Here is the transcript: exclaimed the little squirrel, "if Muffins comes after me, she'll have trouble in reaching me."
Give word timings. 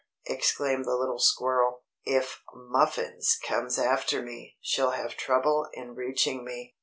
exclaimed 0.25 0.83
the 0.83 0.95
little 0.97 1.19
squirrel, 1.19 1.83
"if 2.05 2.41
Muffins 2.55 3.37
comes 3.47 3.77
after 3.77 4.23
me, 4.23 4.57
she'll 4.59 4.93
have 4.97 5.15
trouble 5.15 5.69
in 5.73 5.93
reaching 5.93 6.43
me." 6.43 6.73